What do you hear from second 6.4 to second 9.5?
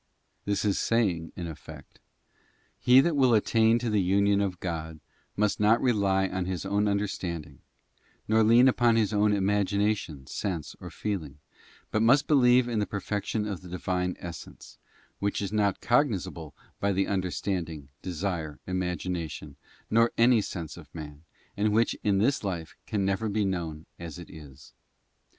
his own understanding, nor lean upon his own